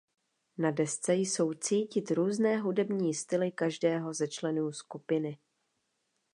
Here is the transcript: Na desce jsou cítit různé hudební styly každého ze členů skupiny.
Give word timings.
Na 0.57 0.71
desce 0.71 1.15
jsou 1.15 1.53
cítit 1.53 2.11
různé 2.11 2.57
hudební 2.59 3.13
styly 3.13 3.51
každého 3.51 4.13
ze 4.13 4.27
členů 4.27 4.71
skupiny. 4.71 5.37